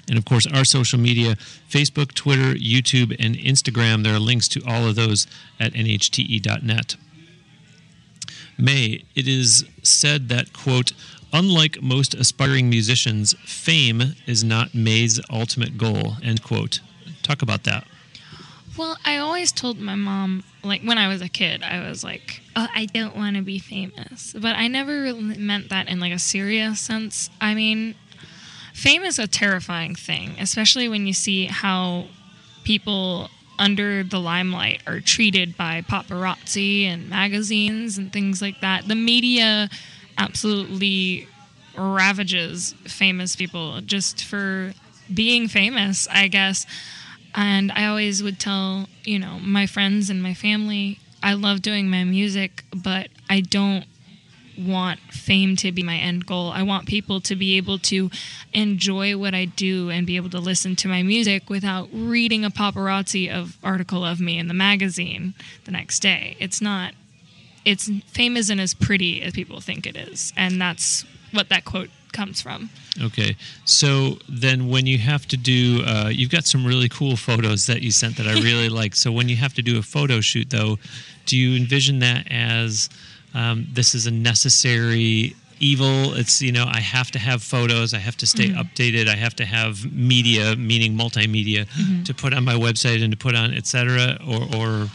[0.07, 1.35] And of course, our social media
[1.69, 4.03] Facebook, Twitter, YouTube, and Instagram.
[4.03, 5.27] There are links to all of those
[5.59, 6.95] at nhte.net.
[8.57, 10.93] Mai, it is said that, quote,
[11.33, 16.81] unlike most aspiring musicians, fame is not Mai's ultimate goal, end quote.
[17.23, 17.85] Talk about that.
[18.77, 22.41] Well, I always told my mom, like when I was a kid, I was like,
[22.55, 24.33] oh, I don't want to be famous.
[24.33, 27.29] But I never really meant that in like a serious sense.
[27.41, 27.95] I mean,
[28.73, 32.05] fame is a terrifying thing, especially when you see how
[32.63, 33.29] people
[33.59, 38.87] under the limelight are treated by paparazzi and magazines and things like that.
[38.87, 39.69] The media
[40.17, 41.27] absolutely
[41.77, 44.73] ravages famous people just for
[45.13, 46.65] being famous, I guess.
[47.35, 51.89] And I always would tell, you know, my friends and my family, I love doing
[51.89, 53.85] my music, but I don't
[54.67, 56.51] want fame to be my end goal.
[56.51, 58.09] I want people to be able to
[58.53, 62.49] enjoy what I do and be able to listen to my music without reading a
[62.49, 65.33] paparazzi of article of me in the magazine
[65.65, 66.37] the next day.
[66.39, 66.93] It's not
[67.65, 70.33] it's fame isn't as pretty as people think it is.
[70.35, 72.69] And that's what that quote comes from.
[73.01, 77.67] Okay, so then when you have to do, uh, you've got some really cool photos
[77.67, 78.95] that you sent that I really like.
[78.95, 80.77] So when you have to do a photo shoot, though,
[81.25, 82.89] do you envision that as
[83.33, 86.13] um, this is a necessary evil?
[86.13, 89.35] It's you know I have to have photos, I have to stay updated, I have
[89.37, 91.67] to have media, meaning multimedia,
[92.05, 94.17] to put on my website and to put on etc.
[94.27, 94.89] Or or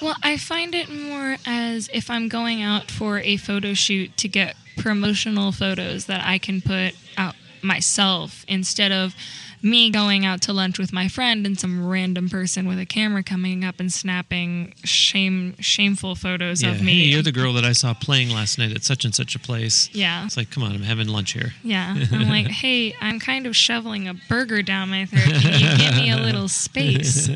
[0.00, 4.28] Well, I find it more as if I'm going out for a photo shoot to
[4.28, 9.14] get promotional photos that I can put out myself instead of
[9.62, 13.22] me going out to lunch with my friend and some random person with a camera
[13.22, 16.70] coming up and snapping shame shameful photos Yeah.
[16.72, 16.92] of me.
[17.04, 19.38] Hey, you're the girl that I saw playing last night at such and such a
[19.38, 19.88] place.
[19.92, 20.24] yeah.
[20.24, 21.52] It's like, come on, I'm having lunch here.
[21.62, 21.96] Yeah.
[22.12, 25.24] I'm like, hey, I'm kind of shoveling a burger down my throat.
[25.24, 27.28] Can you give me a little space?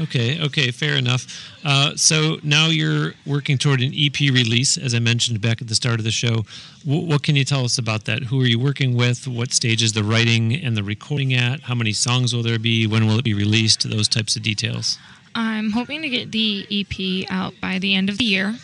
[0.00, 1.50] Okay, okay, fair enough.
[1.64, 5.74] Uh, so now you're working toward an EP release, as I mentioned back at the
[5.74, 6.44] start of the show.
[6.84, 8.24] W- what can you tell us about that?
[8.24, 9.28] Who are you working with?
[9.28, 11.60] What stage is the writing and the recording at?
[11.60, 12.86] How many songs will there be?
[12.86, 13.88] When will it be released?
[13.88, 14.98] Those types of details.
[15.34, 18.56] I'm hoping to get the EP out by the end of the year.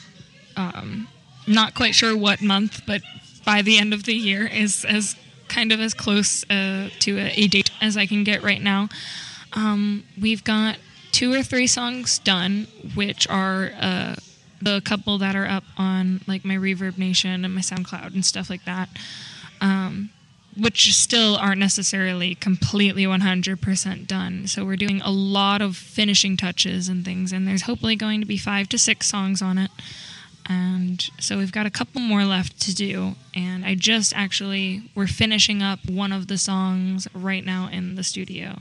[0.57, 1.09] Um,
[1.47, 3.03] not quite sure what month, but
[3.45, 5.15] by the end of the year is as
[5.49, 8.89] kind of as close uh, to a, a date as I can get right now.
[9.55, 10.77] Um, we've got
[11.19, 14.15] two or three songs done, which are uh,
[14.63, 18.49] the couple that are up on like my Reverb Nation and my SoundCloud and stuff
[18.49, 18.89] like that.
[19.61, 20.11] Um,
[20.57, 24.47] which still aren't necessarily completely 100% done.
[24.47, 28.27] So we're doing a lot of finishing touches and things, and there's hopefully going to
[28.27, 29.71] be five to six songs on it.
[30.49, 33.15] And so we've got a couple more left to do.
[33.35, 38.05] And I just actually, we're finishing up one of the songs right now in the
[38.05, 38.59] studio.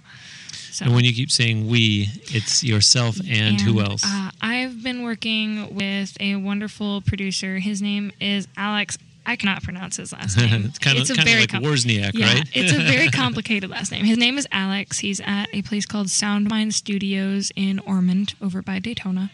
[0.77, 4.03] So, And when you keep saying we, it's yourself and, who else?
[4.05, 7.57] Uh, I've been working with a wonderful producer.
[7.57, 8.95] His name is Alex.
[9.25, 10.65] I cannot pronounce his last name.
[10.65, 12.43] it's kind of a kind of very like com- Wawrzyniak, yeah, right?
[12.53, 14.05] it's a very complicated last name.
[14.05, 14.99] His name is Alex.
[14.99, 19.31] He's at a place called Soundmind Studios in Ormond, over by Daytona.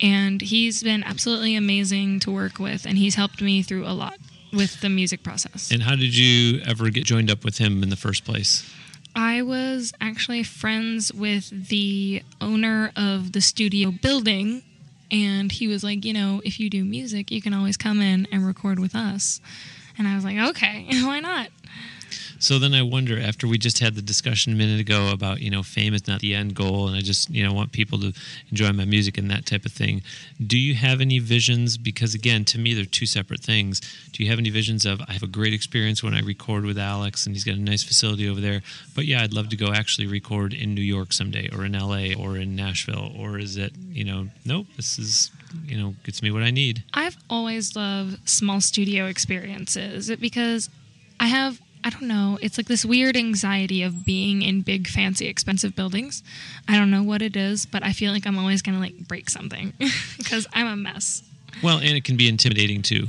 [0.00, 4.14] And he's been absolutely amazing to work with, and he's helped me through a lot
[4.52, 5.70] with the music process.
[5.70, 8.68] and how did you ever get joined up with him in the first place?
[9.14, 14.62] I was actually friends with the owner of the studio building,
[15.10, 18.26] and he was like, you know, if you do music, you can always come in
[18.30, 19.40] and record with us.
[19.96, 21.48] And I was like, okay, why not?
[22.38, 25.50] So then I wonder, after we just had the discussion a minute ago about, you
[25.50, 28.12] know, fame is not the end goal, and I just, you know, want people to
[28.50, 30.02] enjoy my music and that type of thing.
[30.44, 31.76] Do you have any visions?
[31.76, 33.80] Because again, to me, they're two separate things.
[34.12, 36.78] Do you have any visions of, I have a great experience when I record with
[36.78, 38.62] Alex, and he's got a nice facility over there,
[38.94, 42.14] but yeah, I'd love to go actually record in New York someday, or in LA,
[42.18, 45.30] or in Nashville, or is it, you know, nope, this is,
[45.66, 46.84] you know, gets me what I need?
[46.94, 50.70] I've always loved small studio experiences because
[51.20, 55.26] I have, I don't know, it's like this weird anxiety of being in big, fancy,
[55.26, 56.22] expensive buildings.
[56.66, 58.98] I don't know what it is, but I feel like I'm always going to like
[59.06, 59.72] break something
[60.18, 61.22] because I'm a mess.
[61.62, 63.08] Well, and it can be intimidating too.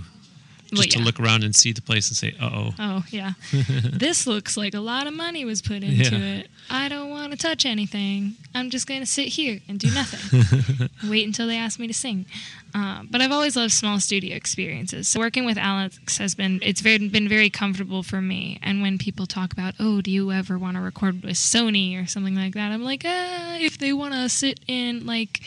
[0.72, 2.74] Well, Just to look around and see the place and say, uh oh.
[2.78, 3.34] Oh, yeah.
[3.52, 6.36] this looks like a lot of money was put into Yeah.
[6.42, 6.48] it.
[6.70, 8.34] I don't want to touch anything.
[8.54, 10.90] I'm just going to sit here and do nothing.
[11.10, 12.28] Wait until they ask me to sing.
[12.76, 15.08] Uh, but I've always loved small studio experiences.
[15.08, 18.60] So working with Alex has been it's very, been very comfortable for me.
[18.62, 22.06] And when people talk about, oh, do you ever want to record with Sony or
[22.06, 22.72] something like that?
[22.72, 25.42] I'm like, ah, if they want to sit in like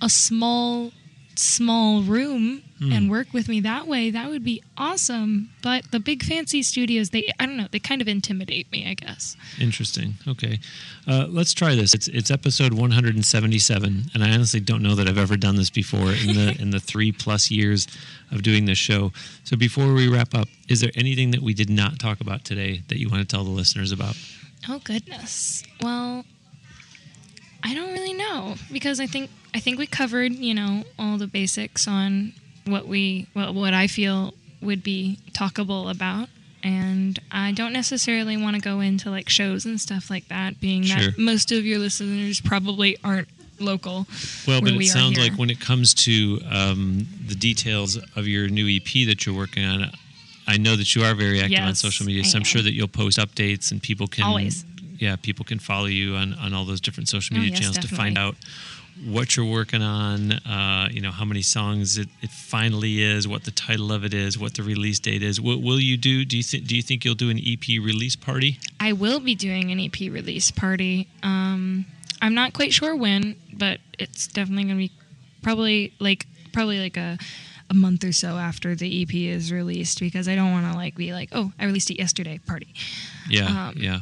[0.00, 0.92] a small
[1.34, 6.22] small room and work with me that way that would be awesome but the big
[6.22, 10.14] fancy studios they i don't know they kind of intimidate me i guess Interesting.
[10.26, 10.58] Okay,
[11.06, 11.92] uh, let's try this.
[11.92, 16.12] It's it's episode 177, and I honestly don't know that I've ever done this before
[16.12, 17.86] in the in the three plus years
[18.30, 19.12] of doing this show.
[19.44, 22.82] So before we wrap up, is there anything that we did not talk about today
[22.88, 24.16] that you want to tell the listeners about?
[24.68, 26.22] oh goodness well
[27.64, 31.26] i don't really know because i think i think we covered you know all the
[31.26, 32.32] basics on
[32.66, 36.28] what we well, what i feel would be talkable about
[36.62, 40.82] and I don't necessarily want to go into like shows and stuff like that, being
[40.82, 40.98] Sure.
[41.12, 44.06] that most of your listeners probably aren't local.
[44.46, 48.48] Well, but it we sounds like when it comes to um, the details of your
[48.48, 49.90] new EP that you're working on,
[50.46, 52.88] I know that you are very active on social media, so I'm sure that you'll
[52.88, 54.62] post updates and people can Always.
[54.98, 57.78] yeah, people can follow you on, on all those different social Oh, media yes, channels
[57.78, 58.36] to find out
[59.04, 63.44] what you're working on, uh, you know, how many songs it, it finally is, what
[63.44, 65.40] the title of it is, what the release date is.
[65.40, 66.24] What will you do?
[66.24, 68.58] Do you think do you think you'll do an EP release party?
[68.78, 71.08] I will be doing an EP release party.
[71.22, 71.86] Um,
[72.22, 74.92] I'm not quite sure when, but it's definitely going to be
[75.42, 77.18] probably like probably like a
[77.70, 80.96] a month or so after the EP is released because I don't want to like
[80.96, 82.74] be like, oh, I released it yesterday, party.
[83.28, 84.00] Yeah, Um, yeah.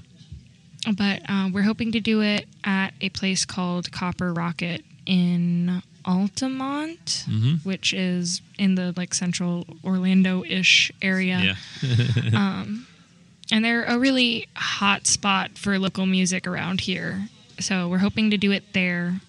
[0.97, 7.25] But uh, we're hoping to do it at a place called Copper Rocket in Altamont,
[7.29, 11.57] hmm which is in the like central Orlando-ish area.
[11.83, 12.65] Yeah.
[13.51, 17.29] and they're a really hot spot for local music around here.
[17.59, 19.21] So we're hoping to do it there,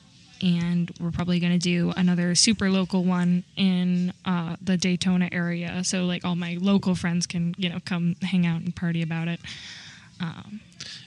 [0.42, 5.84] and we're probably going to do another super local one in uh, the Daytona area.
[5.84, 9.28] So like all my local friends can you know come hang out and party about
[9.28, 9.40] it.
[10.20, 10.60] Um,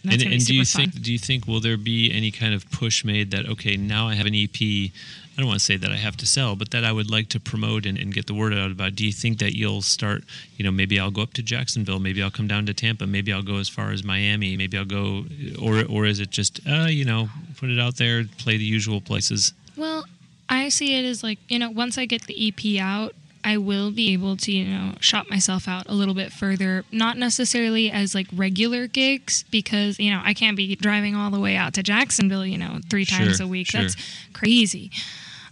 [0.02, 0.90] and that's and do you fun.
[0.90, 4.08] think do you think will there be any kind of push made that okay now
[4.08, 6.70] I have an EP I don't want to say that I have to sell but
[6.72, 9.12] that I would like to promote and, and get the word out about do you
[9.12, 10.24] think that you'll start
[10.56, 13.32] you know maybe I'll go up to Jacksonville maybe I'll come down to Tampa maybe
[13.32, 15.24] I'll go as far as Miami maybe I'll go
[15.60, 19.00] or or is it just uh you know put it out there play the usual
[19.00, 20.04] places Well,
[20.48, 23.14] I see it as like, you know, once I get the EP out,
[23.44, 26.84] I will be able to, you know, shop myself out a little bit further.
[26.92, 31.40] Not necessarily as like regular gigs because, you know, I can't be driving all the
[31.40, 33.66] way out to Jacksonville, you know, three times Sure, a week.
[33.68, 33.82] sure.
[33.82, 33.96] That's
[34.32, 34.90] crazy.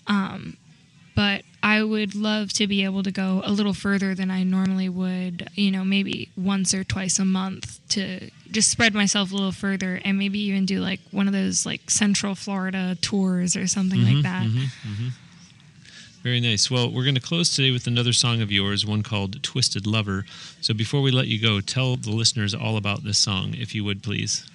[0.07, 0.57] Um,
[1.17, 4.89] but I would love to be able to go a little further than I normally
[4.89, 9.53] would, you know, maybe once or twice a month to just spread myself a little
[9.53, 14.01] further and maybe even do like one of those like Central Florida tours or something
[14.01, 14.47] Mm-hmm, like that.
[16.23, 16.71] Very nice.
[16.71, 20.27] Well, we're going to close today with another song of yours, one called Twisted Lover.
[20.61, 23.85] So before we let you go, tell the listeners all about this song, if you
[23.85, 24.47] would please.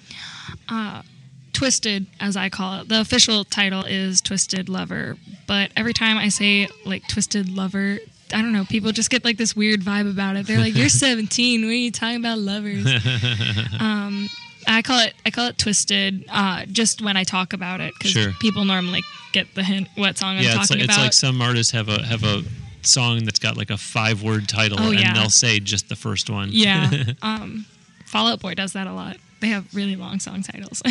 [1.54, 2.90] Twisted, as I call it.
[2.90, 5.16] The official title is Twisted Lover,
[5.48, 7.98] but every time I say like Twisted Lover,
[8.34, 10.48] I don't know, people just get like this weird vibe about it.
[10.48, 11.62] They're like, "You're 17.
[11.62, 12.86] What are you talking about lovers?"
[13.80, 14.28] um,
[14.68, 18.12] I call it I call it Twisted uh, just when I talk about it because
[18.12, 18.34] Sure.
[18.42, 19.02] people normally
[19.36, 21.90] get the hint what song I'm yeah, it's talking like, it's like some artists have
[21.90, 22.44] a have a
[22.84, 25.14] song that's got like a five word title Oh, and yeah.
[25.14, 26.50] they'll say just the first one.
[26.52, 27.04] Yeah.
[27.22, 27.66] um,
[28.06, 29.18] Fall Out Boy does that a lot.
[29.42, 30.82] They have really long song titles.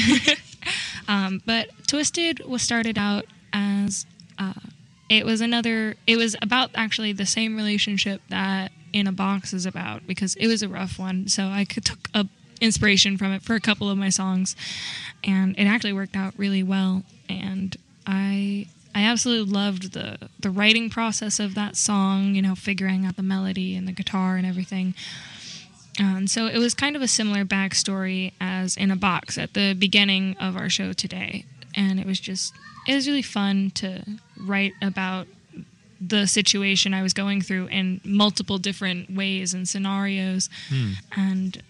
[1.08, 4.04] um, but Twisted was started out as
[4.38, 4.52] uh,
[5.08, 5.96] it was another.
[6.06, 10.46] It was about actually the same relationship that In a Box is about because it
[10.48, 11.28] was a rough one.
[11.28, 12.26] So I could took a
[12.60, 14.54] inspiration from it for a couple of my songs,
[15.22, 17.04] and it actually worked out really well.
[17.28, 17.76] And
[18.06, 22.34] I I absolutely loved the the writing process of that song.
[22.34, 24.94] You know, figuring out the melody and the guitar and everything.
[26.00, 29.74] Um, so it was kind of a similar backstory as in a box at the
[29.74, 31.44] beginning of our show today,
[31.74, 32.52] and it was just
[32.86, 34.04] it was really fun to
[34.40, 35.26] write about
[36.00, 40.50] the situation I was going through in multiple different ways and scenarios,
[41.16, 41.62] and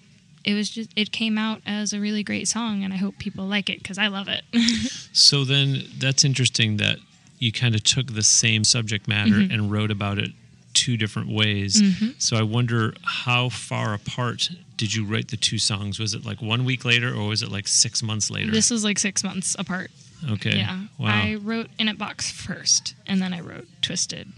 [0.44, 3.46] it was just it came out as a really great song, and I hope people
[3.46, 4.42] like it because I love it.
[5.16, 6.98] So then that's interesting that
[7.38, 9.52] you kind of took the same subject matter Mm-hmm.
[9.52, 10.30] and wrote about it
[10.74, 11.80] two different ways.
[12.18, 16.00] So I wonder how far apart did you write the two songs?
[16.00, 18.50] Was it like one week later or was it like six months later?
[18.50, 19.92] this was like six months apart.
[20.32, 20.56] okay.
[20.56, 21.08] Yeah, Wow.
[21.22, 24.28] I wrote in a box first, and then I wrote Twisted.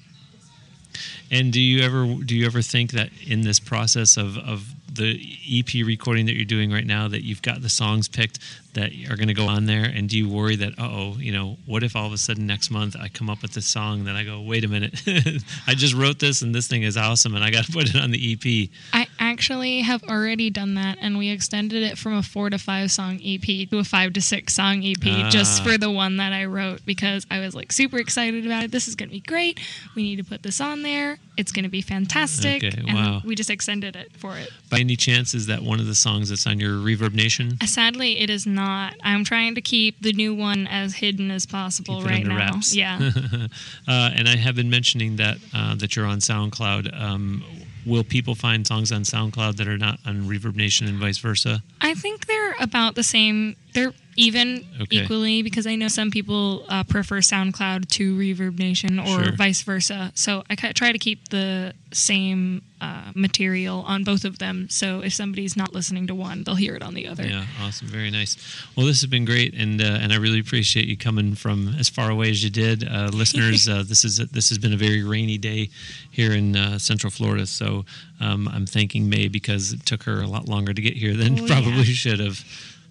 [1.30, 5.38] And do you ever do you ever think that in this process of, of the
[5.51, 8.38] EP recording that you're doing right now that you've got the songs picked
[8.77, 11.57] that are going to go on there and do you worry that oh you know
[11.66, 14.16] what if all of a sudden next month I come up with this song then
[14.16, 15.03] I go wait a minute
[15.66, 17.97] I just wrote this and this thing is awesome and I got to put it
[18.01, 22.22] on the EP I actually have already done that, and we extended it from a
[22.22, 25.64] four to five song EP to a five to six song EP just Ah.
[25.64, 28.70] for the one that I wrote because I was like super excited about it.
[28.70, 29.59] This is going to be great.
[29.95, 31.18] We need to put this on there.
[31.37, 32.64] It's going to be fantastic.
[32.64, 33.22] Okay, and wow.
[33.24, 34.49] we just extended it for it.
[34.70, 37.66] by any chance is that one of the songs that's on your Reverb Nation Uh,
[37.66, 38.65] Sadly, it is not.
[38.66, 42.36] I'm trying to keep the new one as hidden as possible right now.
[42.36, 42.74] wraps.
[42.74, 42.98] Yeah.
[43.88, 47.44] uh, and I have been mentioning that uh, that you're on SoundCloud um,
[47.86, 51.62] will people find songs on SoundCloud that are not on Reverb Nation and vice versa
[51.80, 53.56] I think they're about the same.
[53.77, 55.03] They're even Okay.
[55.03, 59.33] equally because I know some people uh, prefer SoundCloud to Reverb Nation or Sure.
[59.37, 60.11] vice versa.
[60.14, 64.68] So I try to keep the same uh, material on both of them.
[64.70, 67.27] So if somebody's not listening to one, they'll hear it on the other.
[67.27, 68.37] Yeah, awesome, very nice.
[68.74, 71.89] Well, this has been great, and uh, and I really appreciate you coming from as
[71.91, 73.68] far away as you did, uh, listeners.
[73.68, 75.68] uh, this is this has been a very rainy day
[76.11, 77.85] here in uh, Central Florida, so
[78.20, 81.39] um, I'm thanking Mai because it took her a lot longer to get here than
[81.41, 82.03] Oh, probably yeah.
[82.05, 82.43] should have.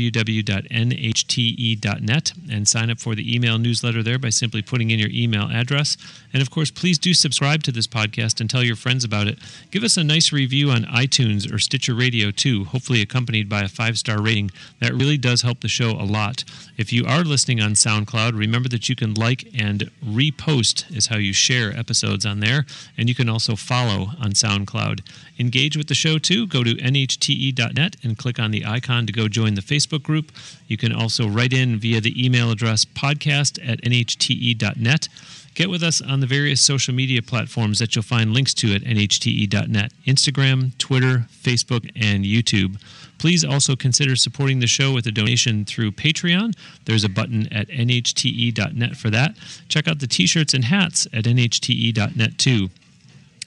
[2.51, 5.97] and sign up for the email newsletter there by simply putting in your email address.
[6.33, 9.39] And of course, please do subscribe to this podcast and tell your friends about it.
[9.71, 13.69] Give us a nice review on iTunes or Stitcher Radio too, hopefully accompanied by a
[13.69, 14.51] five star rating.
[14.81, 16.45] That really does help the show a lot.
[16.77, 21.17] If you are listening on SoundCloud, remember that you can like and repost, is how
[21.17, 22.67] you share episodes on there.
[22.97, 25.01] And you can also follow on SoundCloud.
[25.39, 26.47] Engage with the show too.
[26.47, 30.33] Go to nhte.net and click on the icon to go join the Facebook group.
[30.69, 35.09] You can also write in via the email address podcast at nhte.net.
[35.55, 38.83] Get with us on the various social media platforms that you'll find links to at
[38.83, 42.81] nhte.net Instagram, Twitter, Facebook, and YouTube.
[43.19, 46.55] Please also consider supporting the show with a donation through Patreon.
[46.85, 49.37] There's a button at nhte.net for that.
[49.69, 52.71] Check out the t shirts and hats at nhte.net too.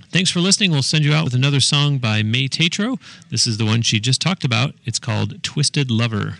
[0.10, 0.72] Thanks for listening.
[0.72, 2.98] We'll send you out with another song by Mai Tatro.
[3.30, 4.74] This is the one she just talked about.
[4.86, 6.38] It's called Twisted Lover.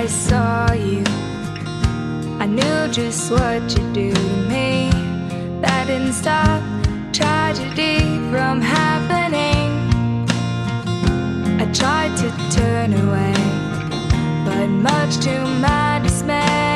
[0.00, 1.04] I saw you,
[2.40, 4.88] I knew just what you'd do to me.
[5.60, 6.62] That didn't stop
[7.12, 7.98] tragedy
[8.30, 9.68] from happening.
[11.60, 13.34] I tried to turn away,
[14.46, 16.69] but much to my dismay,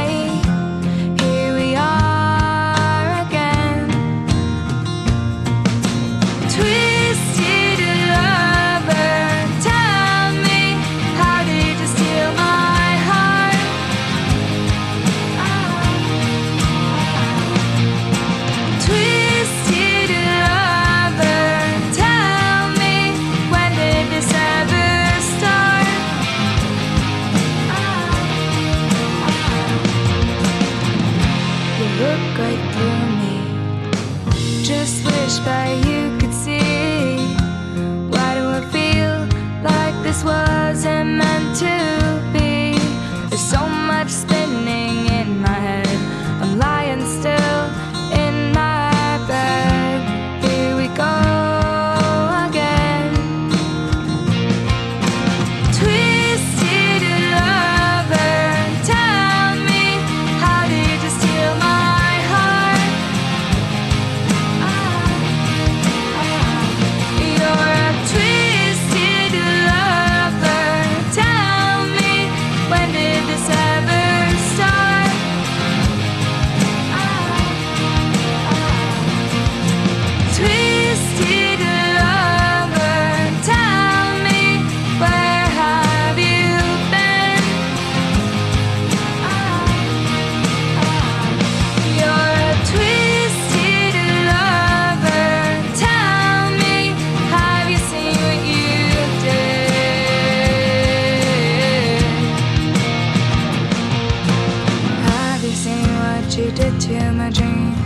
[106.44, 107.78] you did to my dreams?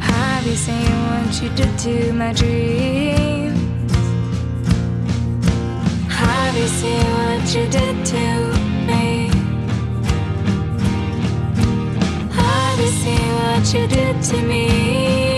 [0.00, 3.92] Have you seen what you did to my dreams?
[6.08, 8.24] Have you seen what you did to
[8.88, 9.30] me?
[12.32, 15.29] Have you seen what you did to me?